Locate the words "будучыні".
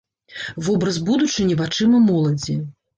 1.11-1.61